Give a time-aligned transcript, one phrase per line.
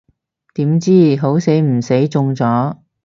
[0.55, 2.77] 點知好死唔死中咗